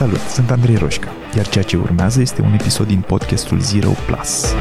[0.00, 4.54] Salut, sunt Andrei Roșca, iar ceea ce urmează este un episod din podcastul Zero Plus.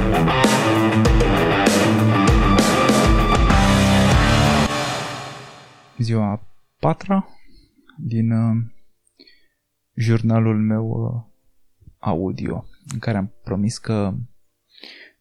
[5.98, 6.42] Ziua
[6.80, 7.28] patra
[7.98, 8.56] din uh,
[9.94, 11.22] jurnalul meu uh,
[12.00, 14.14] audio, în care am promis că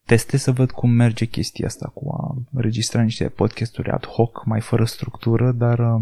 [0.05, 4.61] testez să văd cum merge chestia asta cu a înregistra niște podcasturi ad hoc, mai
[4.61, 6.01] fără structură, dar uh,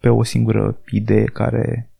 [0.00, 1.92] pe o singură idee care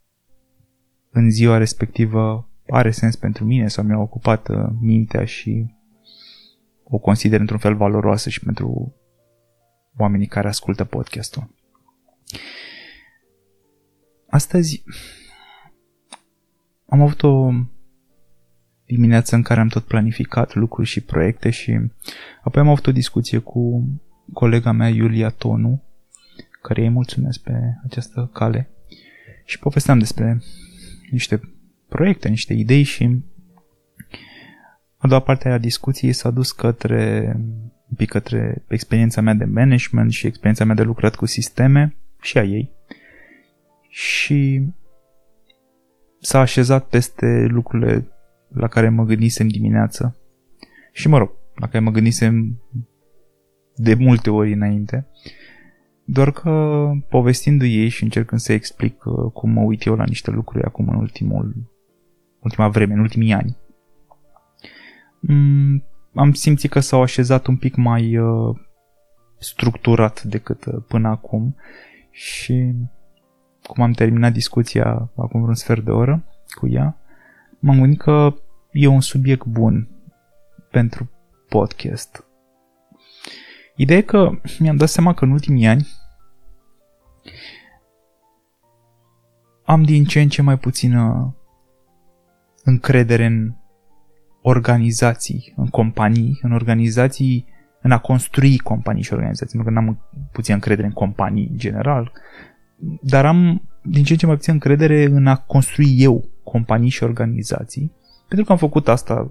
[1.19, 5.75] în ziua respectivă are sens pentru mine sau mi-a ocupat uh, mintea și
[6.85, 8.95] o consider într-un fel valoroasă și pentru
[9.97, 11.55] oamenii care ascultă podcastul.
[14.29, 14.83] Astăzi
[16.87, 17.51] am avut o
[18.87, 21.81] dimineață în care am tot planificat lucruri și proiecte și
[22.43, 23.87] apoi am avut o discuție cu
[24.33, 25.83] colega mea Iulia Tonu,
[26.63, 27.53] care îi mulțumesc pe
[27.85, 28.71] această cale
[29.45, 30.43] și povesteam despre
[31.11, 31.41] niște
[31.89, 33.23] proiecte, niște idei și
[34.99, 37.33] a doua parte a discuției s-a dus către
[37.89, 42.39] un pic către experiența mea de management și experiența mea de lucrat cu sisteme și
[42.39, 42.73] a ei.
[43.89, 44.63] Și
[46.21, 48.09] s-a așezat peste lucrurile
[48.49, 50.17] la care mă gândisem dimineață.
[50.93, 52.63] Și mă rog, la care mă gândisem
[53.77, 55.07] de multe ori înainte.
[56.11, 60.31] Doar că povestindu-i ei și încercând să explic uh, cum mă uit eu la niște
[60.31, 61.55] lucruri acum în ultimul,
[62.41, 63.57] ultima vreme, în ultimii ani,
[65.21, 65.85] mm,
[66.15, 68.57] am simțit că s-au așezat un pic mai uh,
[69.39, 71.57] structurat decât uh, până acum
[72.11, 72.75] și
[73.63, 76.97] cum am terminat discuția acum vreun sfert de oră cu ea,
[77.59, 78.35] m-am gândit că
[78.73, 79.89] e un subiect bun
[80.71, 81.11] pentru
[81.49, 82.25] podcast.
[83.77, 85.87] Ideea e că mi-am dat seama că în ultimii ani
[89.65, 91.35] am din ce în ce mai puțină
[92.65, 93.55] încredere în
[94.43, 97.47] organizații, în companii, în organizații,
[97.83, 99.99] în a construi companii și organizații, pentru că n-am
[100.33, 102.13] puțin încredere în companii în general,
[103.03, 107.03] dar am din ce în ce mai puțin încredere în a construi eu companii și
[107.03, 107.93] organizații,
[108.29, 109.31] pentru că am făcut asta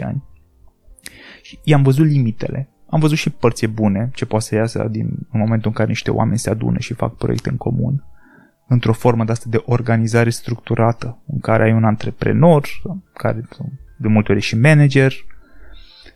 [0.00, 0.24] 17-18 ani
[1.42, 2.68] și i-am văzut limitele.
[2.90, 6.10] Am văzut și părți bune, ce poate să iasă din în momentul în care niște
[6.10, 8.04] oameni se adună și fac proiecte în comun,
[8.66, 12.68] într-o formă de asta de organizare structurată, în care ai un antreprenor,
[13.12, 13.48] care
[13.96, 15.12] de multe ori și manager,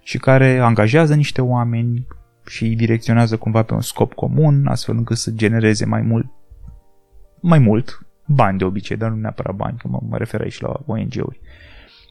[0.03, 2.07] și care angajează niște oameni
[2.47, 6.27] și îi direcționează cumva pe un scop comun, astfel încât să genereze mai mult,
[7.41, 10.81] mai mult bani de obicei, dar nu neapărat bani, că mă, mă refer aici la
[10.87, 11.41] ONG-uri.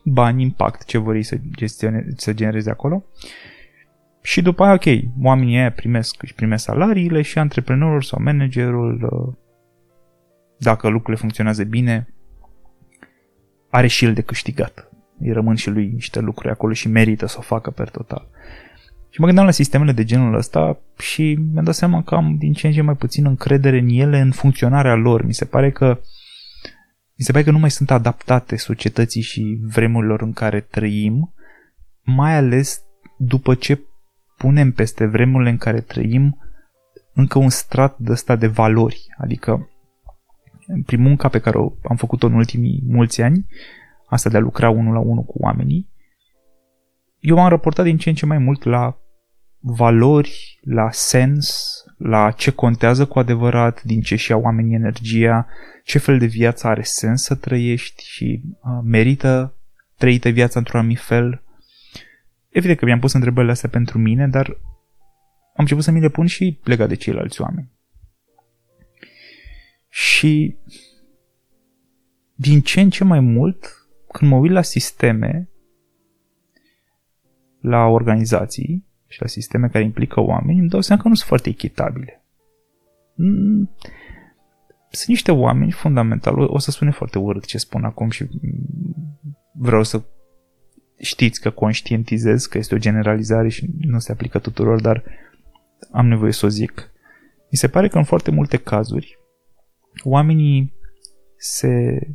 [0.04, 3.04] Bani, impact, ce vor ei să, gestione, să genereze acolo.
[4.22, 4.86] Și după aia, ok,
[5.22, 9.34] oamenii aia primesc, își primesc salariile și antreprenorul sau managerul, uh,
[10.58, 12.14] dacă lucrurile funcționează bine,
[13.70, 14.92] are și el de câștigat.
[15.20, 18.28] Îi rămân și lui niște lucruri acolo și merită să o facă per total.
[19.10, 22.54] Și mă gândeam la sistemele de genul ăsta și mi-am dat seama că am din
[22.54, 25.26] ce în ce mai puțin încredere în ele, în funcționarea lor.
[25.26, 26.00] Mi se pare că
[27.16, 31.34] mi se pare că nu mai sunt adaptate societății și vremurilor în care trăim,
[32.02, 32.82] mai ales
[33.18, 33.82] după ce
[34.42, 36.38] punem peste vremurile în care trăim
[37.14, 39.08] încă un strat de ăsta de valori.
[39.18, 39.70] Adică,
[40.86, 43.46] prin munca pe care am făcut-o în ultimii mulți ani,
[44.10, 45.90] asta de a lucra unul la unul cu oamenii,
[47.20, 48.98] eu m-am raportat din ce în ce mai mult la
[49.60, 55.48] valori, la sens, la ce contează cu adevărat, din ce și-au oamenii energia,
[55.84, 59.56] ce fel de viață are sens să trăiești și uh, merită
[59.98, 61.44] trăită viața într-un anumit fel.
[62.52, 64.48] Evident că mi-am pus întrebările astea pentru mine, dar
[65.54, 67.72] am început să mi le pun și legat de ceilalți oameni.
[69.90, 70.58] Și
[72.36, 75.50] din ce în ce mai mult, când mă uit la sisteme,
[77.62, 81.50] la organizații și la sisteme care implică oameni, îmi dau seama că nu sunt foarte
[81.50, 82.24] echitabile.
[83.16, 83.70] Mm,
[84.90, 88.30] sunt niște oameni fundamental, o să spune foarte urât ce spun acum și
[89.52, 90.04] vreau să
[91.02, 95.04] știți că conștientizez că este o generalizare și nu se aplică tuturor, dar
[95.92, 96.92] am nevoie să o zic.
[97.52, 99.20] Mi se pare că în foarte multe cazuri
[100.04, 100.74] oamenii
[101.38, 102.08] se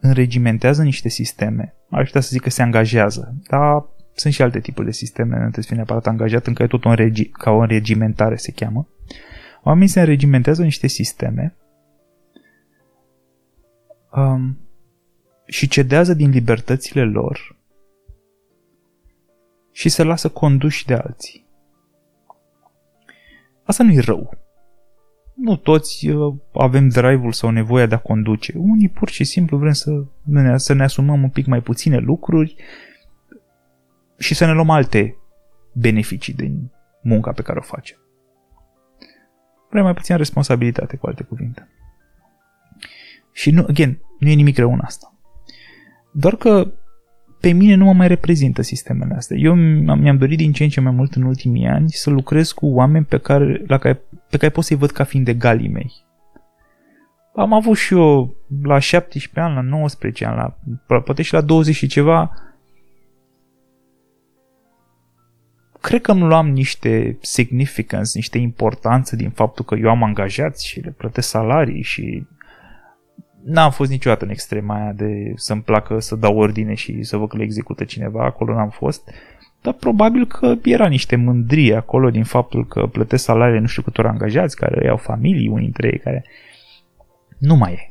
[0.00, 1.74] înregimentează niște sisteme.
[1.90, 3.84] Ar putea să zic că se angajează, dar
[4.14, 6.84] sunt și alte tipuri de sisteme, nu trebuie să fie neapărat angajat, încă e tot
[6.84, 8.88] un regi, ca o înregimentare se cheamă.
[9.62, 11.56] Oamenii se înregimentează niște sisteme
[14.12, 14.58] um,
[15.46, 17.56] și cedează din libertățile lor
[19.74, 21.46] și se lasă conduși de alții.
[23.64, 24.36] Asta nu e rău.
[25.34, 28.52] nu toți uh, avem drive-ul sau nevoia de a conduce.
[28.56, 29.90] Unii pur și simplu vrem să
[30.22, 32.56] ne, să ne asumăm un pic mai puține lucruri
[34.18, 35.16] și să ne luăm alte
[35.72, 36.70] beneficii din
[37.02, 37.98] munca pe care o facem.
[39.70, 41.68] Vrem mai puțin responsabilitate, cu alte cuvinte.
[43.32, 45.14] Și nu, again, nu e nimic rău în asta.
[46.12, 46.72] Doar că
[47.44, 49.36] pe mine nu mă mai reprezintă sistemele astea.
[49.36, 52.66] Eu mi-am dorit din ce în ce mai mult în ultimii ani să lucrez cu
[52.66, 54.00] oameni pe care, la care,
[54.30, 55.92] pe care pot să-i văd ca fiind egalii mei.
[57.34, 61.74] Am avut și eu la 17 ani, la 19 ani, la, poate și la 20
[61.74, 62.30] și ceva,
[65.80, 70.80] cred că îmi luam niște significance, niște importanță din faptul că eu am angajați și
[70.80, 72.26] le plătesc salarii și
[73.44, 77.28] n-am fost niciodată în extrema aia de să-mi placă să dau ordine și să văd
[77.28, 79.10] că le execută cineva, acolo n-am fost,
[79.62, 84.06] dar probabil că era niște mândrie acolo din faptul că plătesc salarii nu știu câtor
[84.06, 86.24] angajați care au familii, unii dintre ei care
[87.38, 87.88] nu mai e.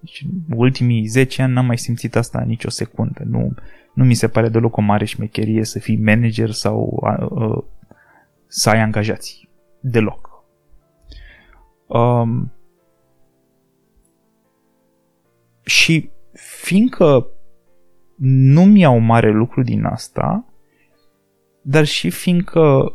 [0.00, 0.24] Deci,
[0.54, 3.22] ultimii 10 ani n-am mai simțit asta nicio secundă.
[3.24, 3.54] Nu,
[3.94, 7.64] nu mi se pare deloc o mare șmecherie să fii manager sau uh,
[8.46, 9.48] să ai angajați.
[9.80, 10.44] Deloc.
[11.86, 12.52] Um,
[15.70, 16.10] și
[16.62, 17.26] fiindcă
[18.16, 20.44] nu mi-au mare lucru din asta,
[21.62, 22.92] dar și fiindcă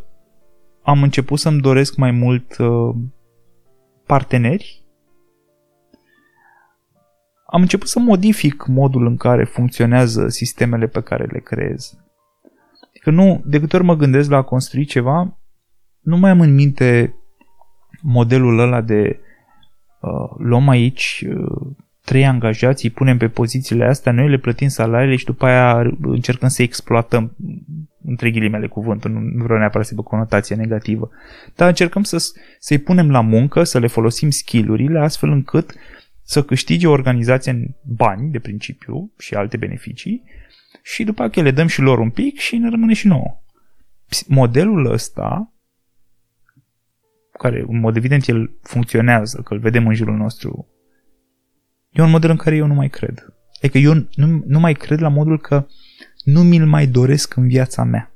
[0.84, 2.96] am început să-mi doresc mai mult uh,
[4.06, 4.84] parteneri,
[7.46, 11.98] am început să modific modul în care funcționează sistemele pe care le creez.
[13.02, 15.40] Că nu, de câte ori mă gândesc la a construi ceva,
[16.00, 17.16] nu mai am în minte
[18.02, 19.20] modelul ăla de
[20.02, 21.76] uh, luăm aici uh,
[22.06, 26.50] trei angajați, îi punem pe pozițiile astea, noi le plătim salariile și după aia încercăm
[26.50, 27.36] să exploatăm
[28.06, 31.10] între ghilimele cuvântul, nu vreau neapărat să aibă conotație negativă,
[31.56, 32.18] dar încercăm să,
[32.60, 35.74] să-i punem la muncă, să le folosim skillurile astfel încât
[36.24, 40.24] să câștige o organizație în bani, de principiu, și alte beneficii,
[40.82, 43.42] și după aceea le dăm și lor un pic și ne rămâne și nouă.
[44.28, 45.54] Modelul ăsta,
[47.32, 50.68] care în mod evident el funcționează, că îl vedem în jurul nostru
[51.96, 53.34] E un model în care eu nu mai cred.
[53.62, 55.66] Adică eu nu, nu mai cred la modul că
[56.24, 58.12] nu mi-l mai doresc în viața mea.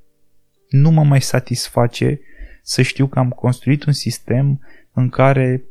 [0.70, 2.20] Nu mă mai satisface
[2.62, 4.62] să știu că am construit un sistem
[4.94, 5.64] în care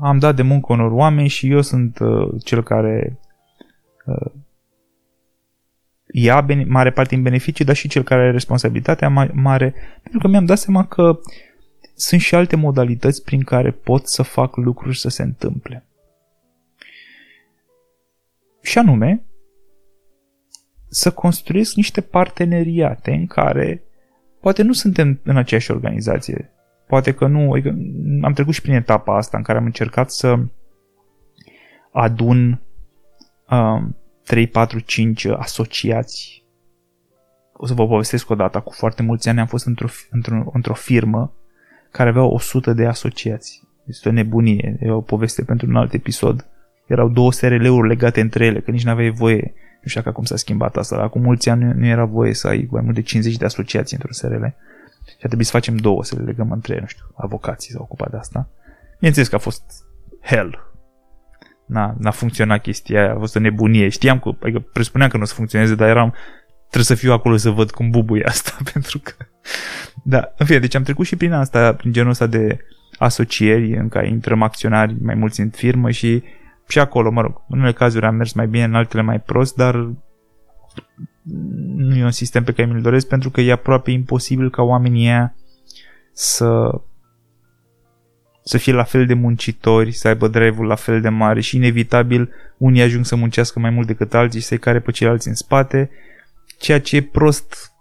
[0.00, 3.18] am dat de muncă unor oameni și eu sunt uh, cel care
[4.04, 4.32] uh,
[6.12, 10.28] ia bene- mare parte în beneficii, dar și cel care are responsabilitatea mare, pentru că
[10.28, 11.18] mi-am dat seama că
[11.94, 15.84] sunt și alte modalități prin care pot să fac lucruri să se întâmple.
[18.64, 19.24] Și anume,
[20.88, 23.82] să construiesc niște parteneriate în care
[24.40, 26.52] poate nu suntem în aceeași organizație.
[26.86, 27.68] Poate că nu, adică
[28.22, 30.38] am trecut și prin etapa asta în care am încercat să
[31.92, 32.62] adun
[33.50, 36.44] um, 3, 4, 5 asociați.
[37.52, 38.60] O să vă povestesc o dată.
[38.60, 41.32] Cu foarte mulți ani am fost într-o, într-o, într-o firmă
[41.90, 43.62] care avea 100 de asociați.
[43.86, 44.76] Este o nebunie.
[44.80, 46.48] E o poveste pentru un alt episod
[46.86, 49.52] erau două SRL-uri legate între ele, că nici nu aveai voie.
[49.82, 52.48] Nu știu acum s-a schimbat asta, dar acum mulți ani nu, nu era voie să
[52.48, 54.44] ai mai mult de 50 de asociații într-un SRL.
[55.06, 57.82] Și a trebuit să facem două, să le legăm între ele, nu știu, avocații s-au
[57.82, 58.48] ocupat de asta.
[58.94, 59.62] Bineînțeles că a fost
[60.22, 60.72] hell.
[61.66, 63.88] N-a, n-a funcționat chestia aia, a fost o nebunie.
[63.88, 66.14] Știam că, adică presupuneam că nu o să funcționeze, dar eram,
[66.58, 69.12] trebuie să fiu acolo să văd cum bubuie asta, pentru că...
[70.04, 72.58] Da, în fine, deci am trecut și prin asta, prin genul ăsta de
[72.98, 76.22] asocieri în care intrăm acționari mai mulți în firmă și
[76.68, 79.56] și acolo, mă rog, în unele cazuri am mers mai bine, în altele mai prost,
[79.56, 79.74] dar
[81.76, 85.06] nu e un sistem pe care mi-l doresc pentru că e aproape imposibil ca oamenii
[85.06, 85.34] ăia
[86.12, 86.80] să
[88.44, 92.32] să fie la fel de muncitori, să aibă drive-ul la fel de mare și inevitabil
[92.56, 95.90] unii ajung să muncească mai mult decât alții și să-i care pe ceilalți în spate,
[96.58, 97.72] ceea ce e prost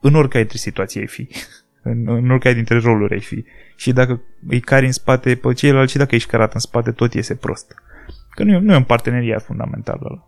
[0.00, 1.28] în oricare dintre situații ai fi.
[1.82, 3.44] în, în oricare dintre roluri ai fi.
[3.76, 7.14] Și dacă îi cari în spate pe ceilalți și dacă ești carat în spate, tot
[7.14, 7.74] iese prost.
[8.34, 10.26] Că nu e, nu e un parteneriat fundamental ăla.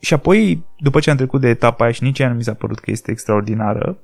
[0.00, 2.54] Și apoi, după ce am trecut de etapa aia și nici ea nu mi s-a
[2.54, 3.98] părut că este extraordinară,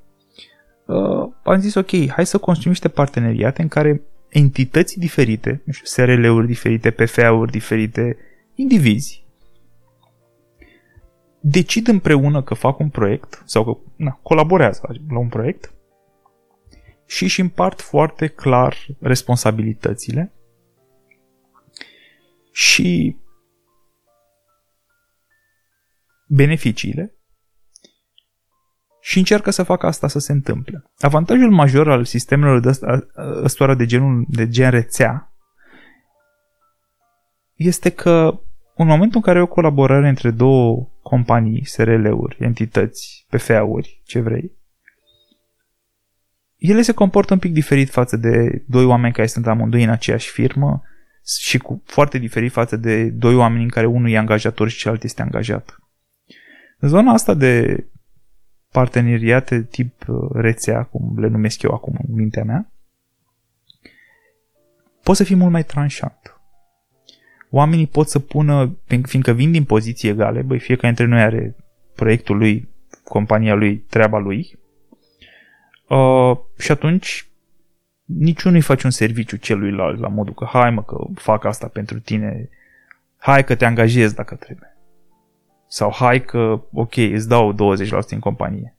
[0.85, 5.85] uh, am zis ok, hai să construim niște parteneriate în care entități diferite, nu știu,
[5.85, 8.17] SRL-uri diferite, PFA-uri diferite,
[8.55, 9.25] indivizi,
[11.39, 15.73] decid împreună că fac un proiect sau că na, colaborează la un proiect
[17.05, 20.31] și își împart foarte clar responsabilitățile
[22.51, 23.17] și
[26.27, 27.15] beneficiile
[29.01, 30.83] și încearcă să facă asta să se întâmple.
[30.99, 32.79] Avantajul major al sistemelor de
[33.43, 35.33] ăstoară de, genul, de gen rețea
[37.53, 38.39] este că
[38.75, 44.59] în momentul în care e o colaborare între două companii, SRL-uri, entități, PFA-uri, ce vrei,
[46.57, 50.29] ele se comportă un pic diferit față de doi oameni care sunt amândoi în aceeași
[50.29, 50.81] firmă
[51.39, 55.03] și cu foarte diferit față de doi oameni în care unul e angajator și celălalt
[55.03, 55.79] este angajat.
[56.79, 57.85] În zona asta de
[58.71, 62.71] parteneriate tip uh, rețea, cum le numesc eu acum în mintea mea,
[65.03, 66.35] poți să fii mult mai tranșant.
[67.49, 71.55] Oamenii pot să pună, fiindcă vin din poziții egale, băi, fiecare dintre noi are
[71.95, 72.69] proiectul lui,
[73.03, 74.59] compania lui, treaba lui,
[75.89, 77.30] uh, și atunci
[78.17, 81.99] niciunul îi face un serviciu celuilalt la modul că hai mă că fac asta pentru
[81.99, 82.49] tine,
[83.17, 84.77] hai că te angajezi dacă trebuie.
[85.67, 87.57] Sau hai că, ok, îți dau 20%
[88.09, 88.75] în companie.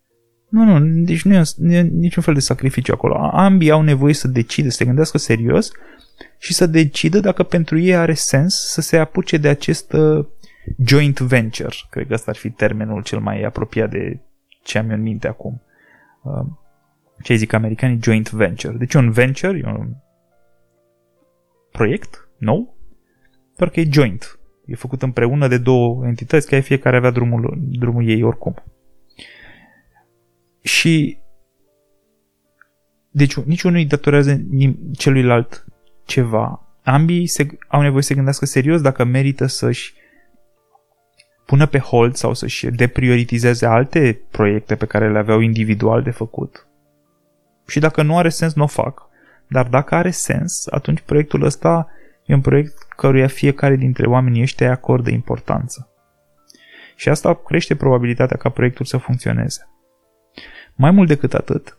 [0.49, 3.15] Nu, nu, deci nu e, nu e niciun fel de sacrificiu acolo.
[3.15, 5.71] Ambii au nevoie să decide, să se gândească serios
[6.39, 10.27] și să decidă dacă pentru ei are sens să se apuce de acest uh,
[10.85, 11.75] joint venture.
[11.91, 14.19] Cred că ăsta ar fi termenul cel mai apropiat de
[14.63, 15.63] ce am eu în minte acum.
[17.23, 17.99] Uh, ce zic americanii?
[18.03, 18.77] Joint venture.
[18.77, 19.95] Deci un venture e un
[21.71, 22.77] proiect nou,
[23.57, 24.39] doar că e joint.
[24.67, 28.55] E făcut împreună de două entități, care fiecare avea drumul, drumul ei oricum.
[30.63, 31.19] Și
[33.11, 34.47] deci niciunul îi datorează
[34.97, 35.65] celuilalt
[36.05, 36.77] ceva.
[36.83, 39.95] Ambii se, au nevoie să se gândească serios dacă merită să-și
[41.47, 46.67] pună pe hold sau să-și deprioritizeze alte proiecte pe care le aveau individual de făcut.
[47.73, 49.09] Și dacă nu are sens, nu o fac.
[49.49, 51.89] Dar dacă are sens, atunci proiectul ăsta
[52.27, 55.91] E un proiect căruia fiecare dintre oamenii ăștia acordă importanță.
[56.97, 59.69] Și asta crește probabilitatea ca proiectul să funcționeze.
[60.75, 61.79] Mai mult decât atât,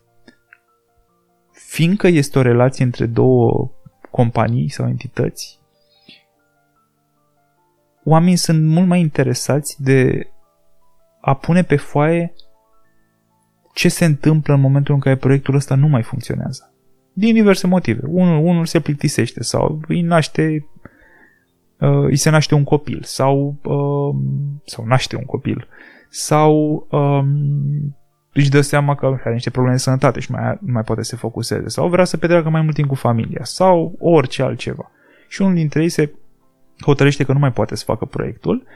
[1.52, 3.70] fiindcă este o relație între două
[4.10, 5.60] companii sau entități,
[8.04, 10.28] oamenii sunt mult mai interesați de
[11.20, 12.32] a pune pe foaie
[13.74, 16.72] ce se întâmplă în momentul în care proiectul ăsta nu mai funcționează.
[17.12, 18.00] Din diverse motive.
[18.06, 20.68] Unul, unul se plictisește sau îi naște
[21.78, 24.14] uh, îi se naște un copil sau uh,
[24.64, 25.68] sau naște un copil
[26.08, 27.96] sau um,
[28.32, 31.16] își dă seama că are niște probleme de sănătate și mai, mai poate să se
[31.16, 34.90] focuseze sau vrea să petreacă mai mult timp cu familia sau orice altceva.
[35.28, 36.12] Și unul dintre ei se
[36.82, 38.66] hotărăște că nu mai poate să facă proiectul.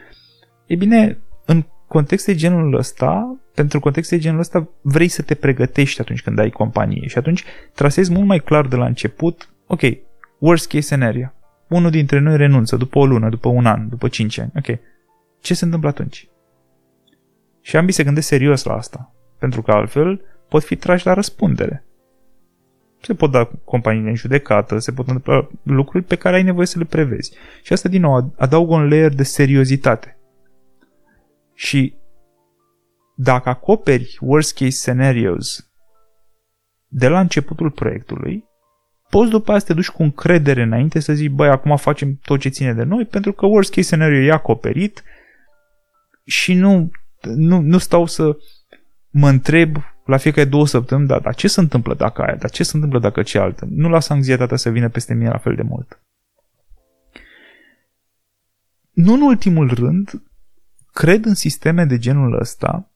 [0.67, 6.23] E bine, în contexte genul ăsta, pentru contexte genul ăsta, vrei să te pregătești atunci
[6.23, 9.81] când ai companie și atunci trasezi mult mai clar de la început, ok,
[10.39, 11.33] worst case scenario.
[11.69, 14.53] Unul dintre noi renunță după o lună, după un an, după cinci ani.
[14.57, 14.79] Ok.
[15.41, 16.29] Ce se întâmplă atunci?
[17.61, 19.15] Și ambii se gândesc serios la asta.
[19.39, 21.85] Pentru că altfel pot fi trași la răspundere.
[23.01, 26.79] Se pot da companiile în judecată, se pot întâmpla lucruri pe care ai nevoie să
[26.79, 27.33] le prevezi.
[27.63, 30.18] Și asta, din nou, adaugă un layer de seriozitate.
[31.59, 31.95] Și
[33.15, 35.71] dacă acoperi worst case scenarios
[36.89, 38.45] de la începutul proiectului,
[39.11, 42.41] poți după aia să te duci cu încredere înainte să zici, băi, acum facem tot
[42.41, 45.03] ce ține de noi, pentru că worst case scenario e acoperit
[46.25, 46.91] și nu,
[47.23, 48.37] nu, nu stau să
[49.11, 52.63] mă întreb la fiecare două săptămâni, da, dar ce se întâmplă dacă aia, dar ce
[52.63, 53.67] se întâmplă dacă cealaltă?
[53.71, 56.01] Nu las anxietatea să vină peste mine la fel de mult.
[58.93, 60.23] Nu în ultimul rând,
[60.93, 62.93] cred în sisteme de genul ăsta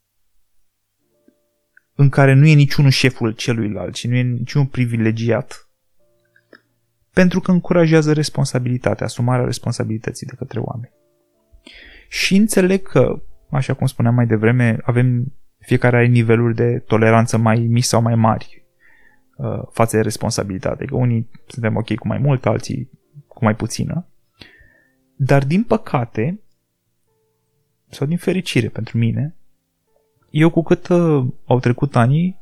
[1.94, 5.66] în care nu e niciunul șeful celuilalt și nu e niciun privilegiat
[7.12, 10.92] pentru că încurajează responsabilitatea, asumarea responsabilității de către oameni.
[12.08, 17.58] Și înțeleg că, așa cum spuneam mai devreme, avem fiecare are niveluri de toleranță mai
[17.58, 18.64] mici sau mai mari
[19.36, 20.84] uh, față de responsabilitate.
[20.84, 22.90] Că unii suntem ok cu mai mult, alții
[23.26, 24.06] cu mai puțină.
[25.16, 26.40] Dar, din păcate,
[27.92, 29.36] sau din fericire pentru mine,
[30.30, 32.40] eu cu cât uh, au trecut anii,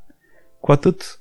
[0.60, 1.20] cu atât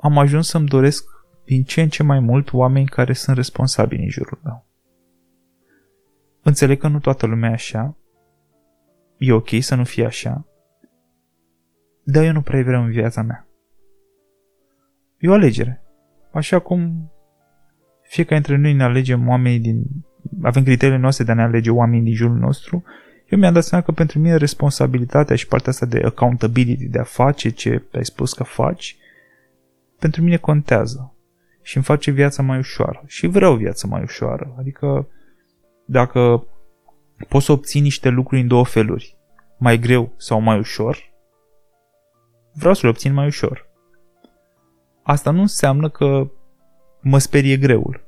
[0.00, 1.04] am ajuns să-mi doresc
[1.44, 4.66] din ce în ce mai mult oameni care sunt responsabili în jurul meu.
[6.42, 7.96] Înțeleg că nu toată lumea e așa,
[9.16, 10.46] e ok să nu fie așa,
[12.02, 13.46] dar eu nu prea vreau în viața mea.
[15.18, 15.82] E o alegere.
[16.32, 17.10] Așa cum
[18.02, 19.84] fiecare dintre noi ne alegem oamenii din...
[20.42, 22.84] avem criteriile noastre de a ne alege oamenii din jurul nostru,
[23.32, 27.04] eu mi-am dat seama că pentru mine responsabilitatea și partea asta de accountability, de a
[27.04, 28.96] face ce ai spus că faci,
[29.98, 31.14] pentru mine contează
[31.62, 33.02] și îmi face viața mai ușoară.
[33.06, 34.54] Și vreau viața mai ușoară.
[34.58, 35.08] Adică
[35.84, 36.46] dacă
[37.28, 39.16] poți să obții niște lucruri în două feluri,
[39.58, 41.12] mai greu sau mai ușor,
[42.52, 43.68] vreau să le obțin mai ușor.
[45.02, 46.30] Asta nu înseamnă că
[47.00, 48.04] mă sperie greul.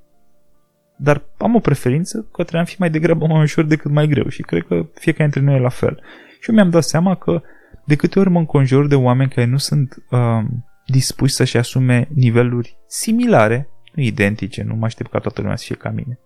[1.04, 4.42] Dar am o preferință că trebuie fi mai degrabă mai ușor decât mai greu și
[4.42, 6.02] cred că fiecare dintre noi e la fel.
[6.40, 7.42] Și eu mi-am dat seama că
[7.84, 10.44] de câte ori mă înconjur de oameni care nu sunt uh,
[10.87, 15.76] dispuși să-și asume niveluri similare, nu identice, nu mă aștept ca toată lumea să fie
[15.76, 16.18] ca mine,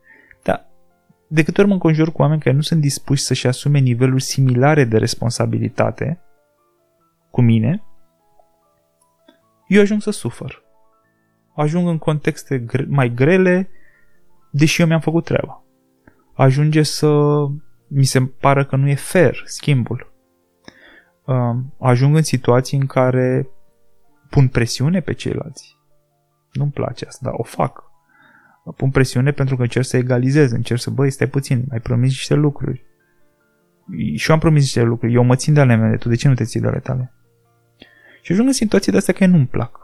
[0.42, 0.66] dar
[1.28, 4.84] de câte ori mă înconjur cu oameni care nu sunt dispuși să-și asume niveluri similare
[4.84, 6.20] de responsabilitate
[7.30, 7.82] cu mine,
[9.66, 10.62] eu ajung să sufăr.
[11.56, 13.70] Ajung în contexte mai grele,
[14.50, 15.64] deși eu mi-am făcut treaba.
[16.34, 17.08] Ajunge să
[17.86, 20.12] mi se pară că nu e fair schimbul.
[21.78, 23.48] Ajung în situații în care
[24.30, 25.76] pun presiune pe ceilalți.
[26.52, 27.84] Nu-mi place asta, dar o fac.
[28.76, 32.34] Pun presiune pentru că încerc să egalizez, încerc să, băi, stai puțin, ai promis niște
[32.34, 32.86] lucruri.
[34.14, 36.28] Și eu am promis niște lucruri, eu mă țin de ale mele, tu de ce
[36.28, 37.12] nu te ții de ale tale?
[38.22, 39.78] Și ajung în situații de astea care nu-mi plac.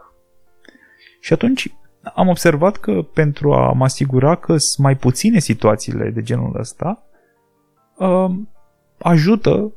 [1.19, 1.73] Și atunci
[2.13, 7.03] am observat că pentru a mă asigura că sunt mai puține situațiile de genul ăsta,
[7.97, 8.31] uh,
[8.97, 9.73] ajută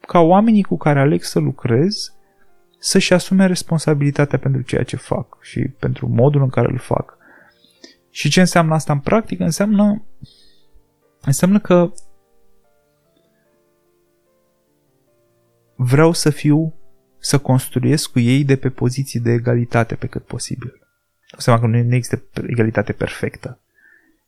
[0.00, 2.14] ca oamenii cu care aleg să lucrez
[2.78, 7.16] să-și asume responsabilitatea pentru ceea ce fac și pentru modul în care îl fac.
[8.10, 9.44] Și ce înseamnă asta în practică?
[9.44, 10.04] Înseamnă,
[11.20, 11.92] înseamnă că
[15.76, 16.74] vreau să fiu,
[17.18, 20.81] să construiesc cu ei de pe poziții de egalitate pe cât posibil.
[21.36, 23.60] O seama că nu există egalitate perfectă.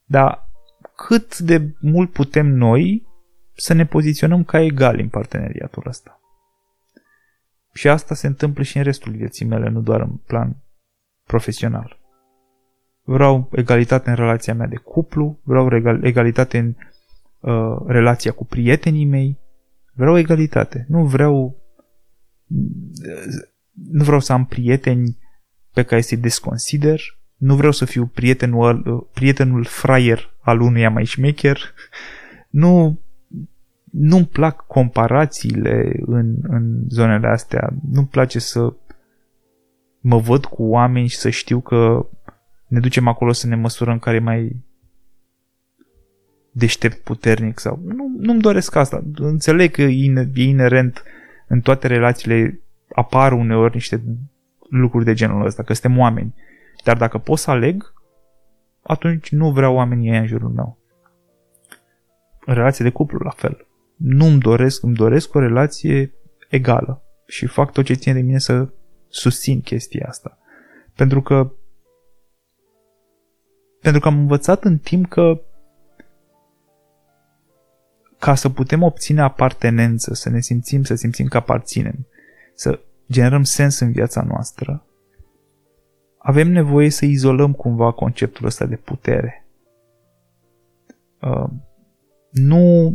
[0.04, 0.48] Dar
[0.96, 3.06] cât de mult putem noi
[3.54, 6.20] să ne poziționăm ca egali în parteneriatul ăsta.
[7.72, 10.56] Și asta se întâmplă și în restul vieții mele, nu doar în plan
[11.26, 11.98] profesional.
[13.02, 15.68] Vreau egalitate în relația mea de cuplu, vreau
[16.02, 16.74] egalitate în
[17.40, 19.38] uh, relația cu prietenii mei,
[19.92, 20.86] vreau egalitate.
[20.88, 21.56] Nu vreau
[23.90, 25.18] nu vreau să am prieteni
[25.74, 27.00] pe care să-i desconsider,
[27.36, 31.74] nu vreau să fiu prietenul, prietenul fraier al unuia mai șmecher,
[32.50, 32.98] nu
[33.90, 37.72] nu-mi plac comparațiile în, în zonele astea.
[37.92, 38.72] Nu-mi place să
[40.00, 42.06] mă văd cu oameni și să știu că
[42.66, 44.56] ne ducem acolo să ne măsurăm care e mai
[46.50, 47.80] deștept, puternic sau...
[47.84, 49.02] Nu, nu-mi doresc asta.
[49.14, 51.02] Înțeleg că e inerent
[51.48, 52.60] în toate relațiile
[52.94, 54.02] apar uneori niște
[54.80, 56.34] lucruri de genul ăsta, că suntem oameni.
[56.84, 57.92] Dar dacă pot să aleg,
[58.82, 60.78] atunci nu vreau oamenii în jurul meu.
[62.46, 66.14] În relație de cuplu, la fel nu îmi doresc, îmi doresc o relație
[66.48, 68.68] egală și fac tot ce ține de mine să
[69.08, 70.38] susțin chestia asta.
[70.94, 71.52] Pentru că
[73.80, 75.40] pentru că am învățat în timp că
[78.18, 82.06] ca să putem obține apartenență, să ne simțim, să simțim că aparținem,
[82.54, 84.86] să generăm sens în viața noastră,
[86.18, 89.46] avem nevoie să izolăm cumva conceptul ăsta de putere.
[91.20, 91.50] Uh,
[92.30, 92.92] nu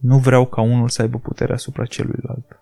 [0.00, 2.60] nu vreau ca unul să aibă puterea asupra celuilalt.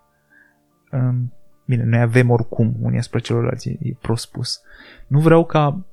[1.65, 4.61] Bine, noi avem oricum unii asupra celorlalți, e prost spus.
[5.07, 5.85] Nu vreau ca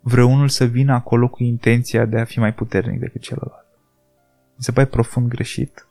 [0.00, 3.66] vreunul să vină acolo cu intenția de a fi mai puternic decât celălalt.
[4.56, 5.86] Mi se pare profund greșit.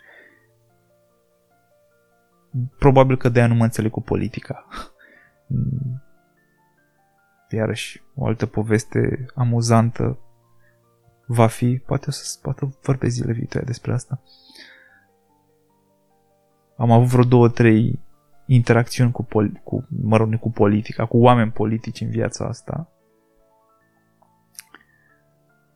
[2.78, 4.68] Probabil că de-aia nu mă înțeleg cu politica.
[7.50, 10.20] Iarăși, o altă poveste amuzantă
[11.26, 14.22] va fi, poate o să poate vorbesc zile viitoare despre asta.
[16.78, 18.00] Am avut vreo două, trei
[18.46, 22.92] interacțiuni cu, pol- cu, mă rog, cu politica, cu oameni politici în viața asta.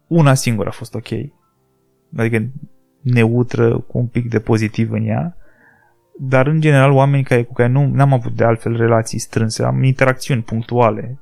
[0.08, 1.10] Una singură a fost ok.
[2.18, 2.52] Adică
[3.02, 5.38] neutră, cu un pic de pozitiv în ea.
[6.19, 9.84] Dar, în general, oameni care, cu care nu am avut de altfel relații strânse, am
[9.84, 11.19] interacțiuni punctuale,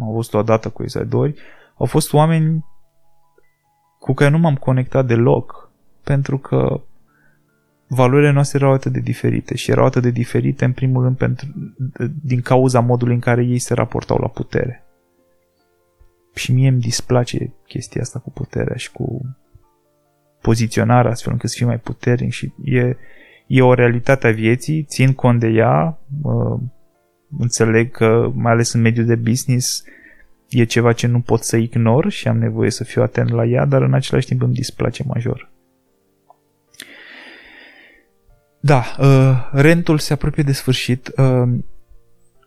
[0.00, 1.34] am văzut o dată cu ei doi,
[1.74, 2.64] au fost oameni
[3.98, 5.70] cu care nu m-am conectat deloc,
[6.04, 6.80] pentru că
[7.86, 11.46] valorile noastre erau atât de diferite și erau atât de diferite în primul rând pentru,
[12.22, 14.84] din cauza modului în care ei se raportau la putere.
[16.34, 19.36] Și mie îmi displace chestia asta cu puterea și cu
[20.40, 22.96] poziționarea astfel încât să fii mai puternic și e,
[23.54, 26.60] e o realitate a vieții, țin cont de ea, uh,
[27.38, 29.84] înțeleg că mai ales în mediul de business
[30.48, 33.64] e ceva ce nu pot să ignor și am nevoie să fiu atent la ea,
[33.64, 35.50] dar în același timp îmi displace major.
[38.60, 41.12] Da, uh, rentul se apropie de sfârșit.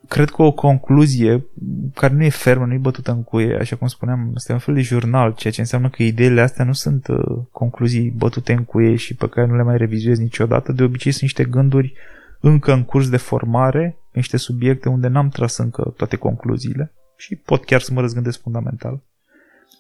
[0.06, 1.46] Uh, cred că o concluzie
[1.94, 4.74] care nu e fermă, nu e bătută în cuie, așa cum spuneam, este un fel
[4.74, 7.18] de jurnal, ceea ce înseamnă că ideile astea nu sunt uh,
[7.52, 10.72] concluzii bătute în cuie și pe care nu le mai revizuez niciodată.
[10.72, 11.94] De obicei sunt niște gânduri
[12.40, 17.66] încă în curs de formare, niște subiecte unde n-am tras încă toate concluziile și pot
[17.66, 19.04] chiar să mă răzgândesc fundamental.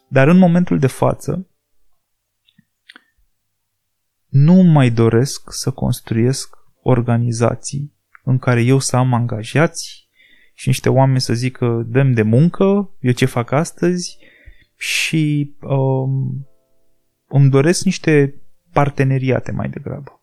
[0.08, 1.48] Dar în momentul de față,
[4.28, 10.05] nu mai doresc să construiesc organizații în care eu să am angajați
[10.56, 14.18] și niște oameni să zică dăm de muncă, eu ce fac astăzi
[14.78, 16.48] și um,
[17.28, 18.34] îmi doresc niște
[18.72, 20.20] parteneriate mai degrabă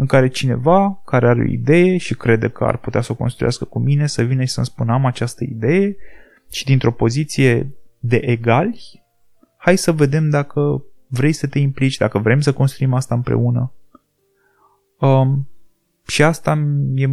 [0.00, 3.64] în care cineva care are o idee și crede că ar putea să o construiască
[3.64, 5.96] cu mine să vină și să-mi spună am această idee
[6.50, 9.02] și dintr-o poziție de egali,
[9.56, 13.72] hai să vedem dacă vrei să te implici, dacă vrem să construim asta împreună.
[14.98, 15.48] Um,
[16.06, 16.58] și asta
[16.94, 17.08] e,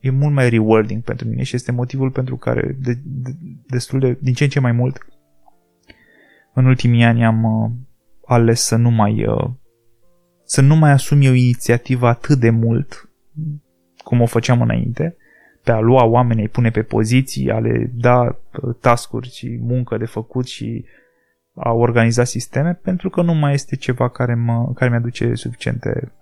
[0.00, 3.30] e mult mai rewarding pentru mine și este motivul pentru care de, de,
[3.66, 5.06] destul de, din ce în ce mai mult
[6.54, 7.70] în ultimii ani am uh,
[8.26, 9.50] ales să nu mai uh,
[10.44, 13.10] să nu mai asum eu inițiativa atât de mult
[13.96, 15.16] cum o făceam înainte,
[15.62, 20.04] pe a lua oamenii, pune pe poziții, a le da uh, tascuri și muncă de
[20.04, 20.84] făcut și
[21.54, 26.12] a organiza sisteme, pentru că nu mai este ceva care, mă, care mi-aduce suficiente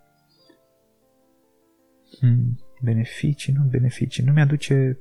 [2.21, 4.99] hmm, beneficii, nu beneficii, nu mi-aduce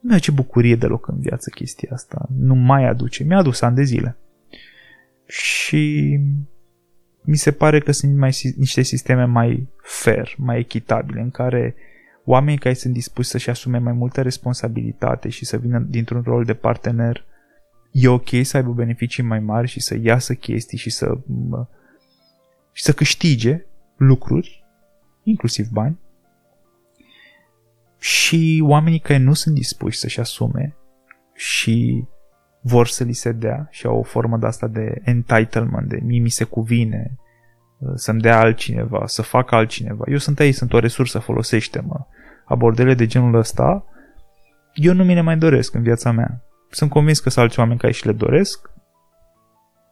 [0.00, 2.28] nu mi-aduce bucurie deloc în viață chestia asta.
[2.36, 3.24] Nu mai aduce.
[3.24, 4.16] Mi-a adus ani de zile.
[5.26, 6.18] Și
[7.22, 11.74] mi se pare că sunt mai, niște sisteme mai fair, mai echitabile, în care
[12.24, 16.54] oamenii care sunt dispuși să-și asume mai multă responsabilitate și să vină dintr-un rol de
[16.54, 17.24] partener,
[17.90, 21.18] e ok să aibă beneficii mai mari și să iasă chestii și să,
[22.72, 23.64] și să câștige
[23.96, 24.59] lucruri,
[25.22, 25.98] inclusiv bani,
[27.98, 30.76] și oamenii care nu sunt dispuși să-și asume
[31.34, 32.04] și
[32.60, 36.20] vor să li se dea și au o formă de asta de entitlement, de mie
[36.20, 37.16] mi se cuvine,
[37.78, 40.04] uh, să-mi dea altcineva, să facă altcineva.
[40.06, 42.06] Eu sunt aici, sunt o resursă, folosește-mă.
[42.44, 43.84] Abordele de genul ăsta,
[44.74, 46.42] eu nu mi le mai doresc în viața mea.
[46.70, 48.70] Sunt convins că sunt alți oameni care și le doresc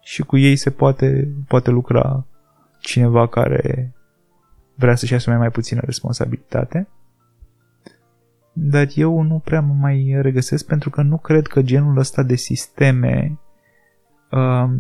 [0.03, 2.27] și cu ei se poate, poate lucra
[2.81, 3.93] cineva care
[4.79, 6.89] vrea să-și asume mai puțină responsabilitate
[8.61, 12.35] dar eu nu prea mă mai regăsesc pentru că nu cred că genul ăsta de
[12.35, 13.39] sisteme
[14.31, 14.71] uh,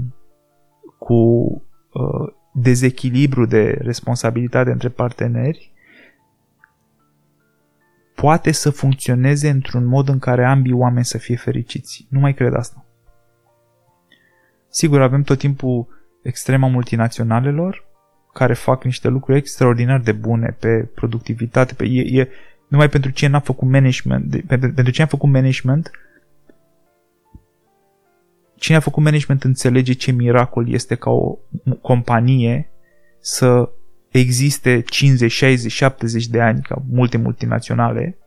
[0.98, 5.72] cu uh, dezechilibru de responsabilitate între parteneri
[8.14, 12.06] poate să funcționeze într-un mod în care ambii oameni să fie fericiți.
[12.10, 12.84] Nu mai cred asta.
[14.68, 15.88] Sigur, avem tot timpul
[16.22, 17.87] extrema multinaționalelor
[18.38, 22.28] care fac niște lucruri extraordinar de bune pe productivitate, pe, e, e,
[22.68, 25.90] numai pentru cine n-a făcut management, pentru, pentru cine a făcut management,
[28.56, 31.38] cine a făcut management înțelege ce miracol este ca o
[31.80, 32.70] companie
[33.20, 33.70] să
[34.10, 38.18] existe 50, 60, 70 de ani ca multe multinaționale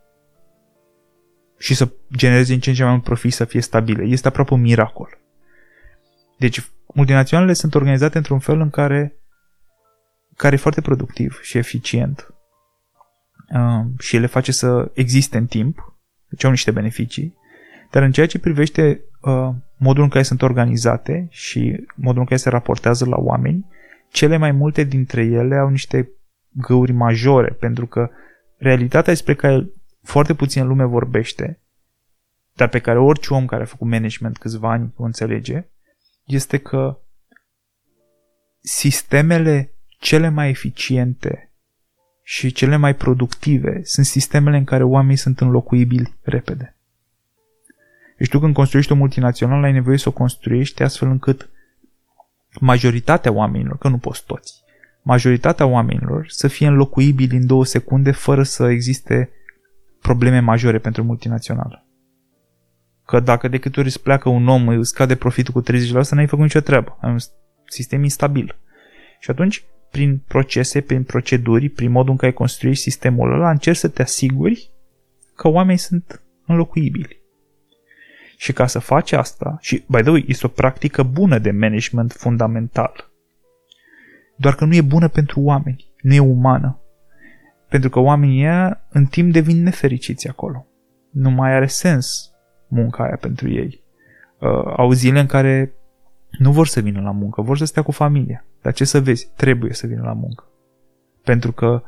[1.58, 4.04] și să genereze în ce în ce mai mult profit să fie stabile.
[4.04, 5.17] Este aproape un miracol.
[6.38, 9.20] Deci multinaționalele sunt organizate într-un fel în care
[10.41, 12.34] care e foarte productiv și eficient
[13.54, 15.95] uh, și le face să existe în timp,
[16.30, 17.38] deci au niște beneficii,
[17.91, 22.39] dar în ceea ce privește uh, modul în care sunt organizate și modul în care
[22.39, 23.65] se raportează la oameni,
[24.10, 26.10] cele mai multe dintre ele au niște
[26.49, 28.10] găuri majore, pentru că
[28.58, 29.69] realitatea despre care
[30.04, 31.60] foarte puțin lume vorbește,
[32.54, 35.65] dar pe care orice om care a făcut management câțiva ani o înțelege,
[36.25, 36.99] este că
[38.60, 41.52] sistemele cele mai eficiente
[42.24, 46.76] și cele mai productive sunt sistemele în care oamenii sunt înlocuibili repede.
[48.18, 51.50] Deci tu când construiești o multinațională ai nevoie să o construiești astfel încât
[52.60, 54.64] majoritatea oamenilor, că nu poți toți,
[55.02, 59.30] majoritatea oamenilor să fie înlocuibili în două secunde fără să existe
[60.02, 61.86] probleme majore pentru multinațională.
[63.06, 66.28] Că dacă de câte ori îți pleacă un om, îți scade profitul cu 30%, n-ai
[66.28, 66.98] făcut nicio treabă.
[67.02, 67.18] Ai un
[67.66, 68.56] sistem instabil.
[69.20, 73.88] Și atunci prin procese, prin proceduri, prin modul în care construiești sistemul ăla, încerci să
[73.88, 74.71] te asiguri
[75.36, 77.19] că oamenii sunt înlocuibili.
[78.38, 82.12] Și ca să faci asta, și, by the way, este o practică bună de management
[82.12, 83.12] fundamental.
[84.36, 86.80] Doar că nu e bună pentru oameni, nu e umană.
[87.69, 90.65] Pentru că oamenii ăia în timp devin nefericiți acolo.
[91.12, 92.32] Nu mai are sens
[92.67, 93.84] munca aia pentru ei.
[94.39, 95.73] Uh, au zile în care
[96.30, 98.45] nu vor să vină la muncă, vor să stea cu familia.
[98.62, 99.30] Dar ce să vezi?
[99.36, 100.43] Trebuie să vină la muncă.
[101.24, 101.84] Pentru că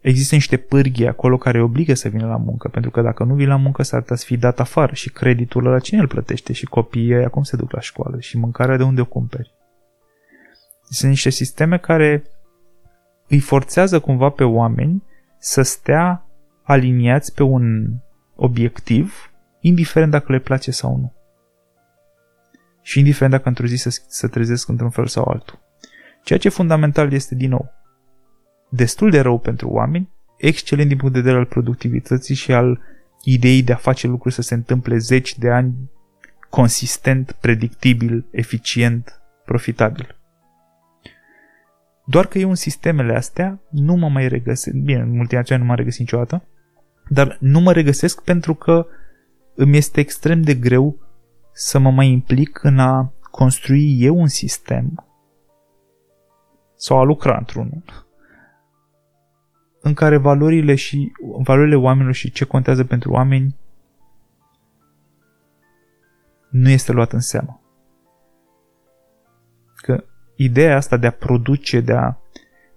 [0.00, 3.46] există niște pârghii acolo care obligă să vină la muncă, pentru că dacă nu vii
[3.46, 6.66] la muncă s-ar putea să fii dat afară și creditul la cine îl plătește și
[6.66, 9.54] copiii ăia cum se duc la școală și mâncarea de unde o cumperi.
[10.90, 12.24] Sunt niște sisteme care
[13.28, 15.02] îi forțează cumva pe oameni
[15.38, 16.26] să stea
[16.62, 17.94] aliniați pe un
[18.36, 21.12] obiectiv, indiferent dacă le place sau nu.
[22.82, 25.62] Și indiferent dacă într-o zi să, să trezesc într-un fel sau altul.
[26.24, 27.72] Ceea ce fundamental este, din nou,
[28.68, 32.80] destul de rău pentru oameni, excelent din punct de vedere al productivității și al
[33.22, 35.90] ideii de a face lucruri să se întâmple zeci de ani
[36.50, 40.16] consistent, predictibil, eficient, profitabil.
[42.06, 45.78] Doar că eu în sistemele astea nu mă mai regăsesc, bine, în multinaționale nu m-am
[45.78, 46.44] regăsit niciodată,
[47.08, 48.86] dar nu mă regăsesc pentru că
[49.54, 50.98] îmi este extrem de greu
[51.52, 55.04] să mă mai implic în a construi eu un sistem
[56.84, 57.82] sau a lucra într-unul
[59.80, 63.56] în care valorile și valorile oamenilor și ce contează pentru oameni
[66.50, 67.60] nu este luat în seamă.
[69.76, 70.04] Că
[70.36, 72.16] ideea asta de a produce, de a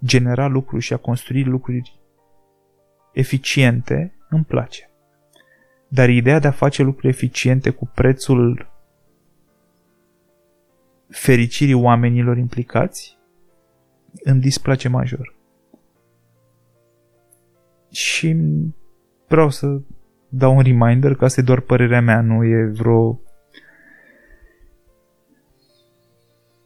[0.06, 2.00] genera lucruri și a construi lucruri
[3.13, 4.89] eficiente îmi place.
[5.88, 8.72] Dar ideea de a face lucruri eficiente cu prețul
[11.10, 13.17] fericirii oamenilor implicați
[14.24, 15.36] îmi displace major.
[17.91, 18.36] Și
[19.28, 19.82] vreau să
[20.30, 23.20] dau un reminder că asta e doar părerea mea, nu e vreo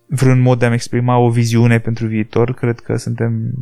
[0.08, 2.54] vreun mod de a-mi exprima o viziune pentru viitor.
[2.54, 3.54] Cred că suntem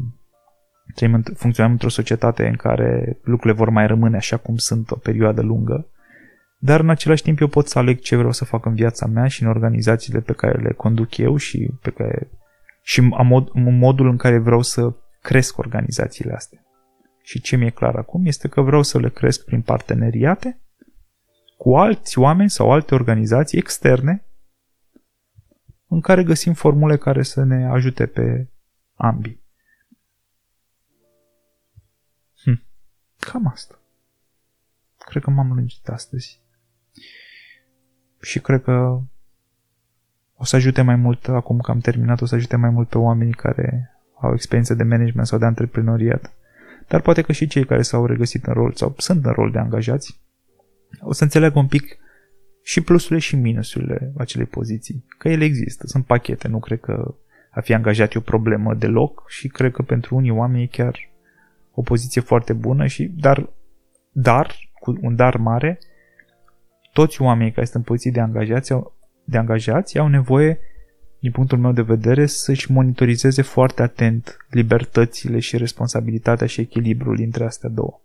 [1.36, 5.88] funcționăm într-o societate în care lucrurile vor mai rămâne așa cum sunt o perioadă lungă,
[6.58, 9.28] dar în același timp eu pot să aleg ce vreau să fac în viața mea
[9.28, 12.30] și în organizațiile pe care le conduc eu și pe care
[12.90, 16.66] și mod, modul în care vreau să cresc organizațiile astea.
[17.22, 20.62] Și ce mi-e clar acum este că vreau să le cresc prin parteneriate
[21.58, 24.26] cu alți oameni sau alte organizații externe
[25.88, 28.50] în care găsim formule care să ne ajute pe
[28.94, 29.44] ambii.
[32.44, 32.64] Hm.
[33.20, 33.80] Cam asta.
[34.98, 36.42] Cred că m-am lungit astăzi.
[38.22, 39.02] Și cred că
[40.40, 42.98] o să ajute mai mult, acum că am terminat, o să ajute mai mult pe
[42.98, 46.34] oamenii care au experiență de management sau de antreprenoriat.
[46.88, 49.60] Dar poate că și cei care s-au regăsit în rol sau sunt în rol de
[49.60, 50.20] angajați
[51.00, 51.98] o să înțeleagă un pic
[52.64, 55.06] și plusurile și minusurile acelei poziții.
[55.18, 57.16] Că ele există, sunt pachete, nu cred că
[57.50, 61.10] a fi angajat e o problemă deloc și cred că pentru unii oameni e chiar
[61.72, 63.50] o poziție foarte bună și dar,
[64.12, 65.80] dar cu un dar mare,
[66.94, 68.74] toți oamenii care sunt în poziții de angajați,
[69.30, 70.60] de angajați au nevoie,
[71.20, 77.46] din punctul meu de vedere, să-și monitorizeze foarte atent libertățile și responsabilitatea și echilibrul dintre
[77.46, 78.02] astea două.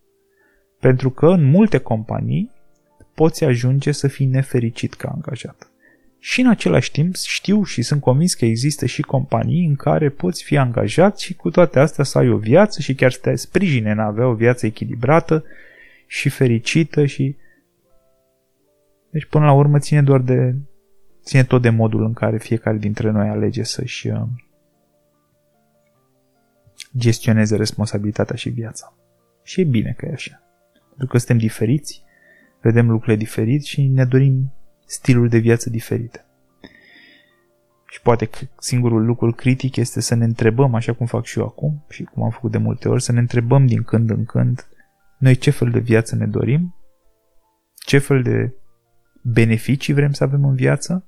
[0.81, 2.51] Pentru că în multe companii
[3.15, 5.69] poți ajunge să fii nefericit ca angajat.
[6.19, 10.45] Și în același timp știu și sunt convins că există și companii în care poți
[10.45, 13.91] fi angajat și cu toate astea să ai o viață și chiar să te sprijine
[13.91, 15.45] în a avea o viață echilibrată
[16.07, 17.37] și fericită și...
[19.11, 20.55] Deci până la urmă ține doar de...
[21.25, 24.23] ține tot de modul în care fiecare dintre noi alege să-și uh,
[26.97, 28.97] gestioneze responsabilitatea și viața.
[29.43, 30.43] Și e bine că e așa.
[30.89, 32.03] Pentru că suntem diferiți
[32.61, 34.53] vedem lucrurile diferit și ne dorim
[34.87, 36.25] stiluri de viață diferite.
[37.87, 41.45] Și poate că singurul lucru critic este să ne întrebăm, așa cum fac și eu
[41.45, 44.69] acum și cum am făcut de multe ori, să ne întrebăm din când în când
[45.19, 46.75] noi ce fel de viață ne dorim,
[47.75, 48.55] ce fel de
[49.23, 51.07] beneficii vrem să avem în viață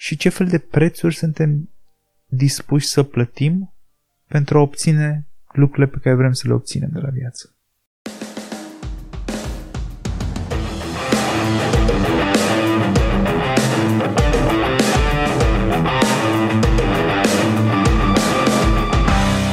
[0.00, 1.70] și ce fel de prețuri suntem
[2.26, 3.74] dispuși să plătim
[4.26, 7.52] pentru a obține lucrurile pe care vrem să le obținem de la viață.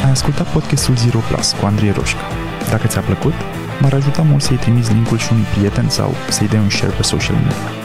[0.10, 2.22] ascultat podcastul Zero Plus cu Andrei Roșca.
[2.70, 3.34] Dacă ți-a plăcut,
[3.82, 7.04] m-ar ajuta mult să-i trimiți linkul și unui prieten sau să-i dai un share pe
[7.04, 7.85] social media.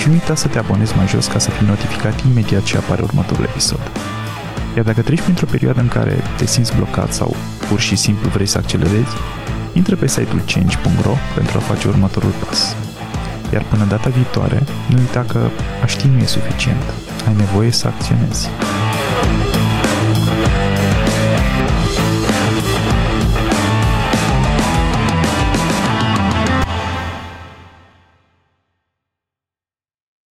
[0.00, 3.02] Și nu uita să te abonezi mai jos ca să fii notificat imediat ce apare
[3.02, 3.80] următorul episod.
[4.76, 7.36] Iar dacă treci printr-o perioadă în care te simți blocat sau
[7.68, 9.14] pur și simplu vrei să accelerezi,
[9.72, 12.76] intră pe site-ul change.ro pentru a face următorul pas.
[13.52, 15.40] Iar până data viitoare, nu uita că
[15.82, 16.82] a ști nu e suficient.
[17.26, 18.48] Ai nevoie să acționezi.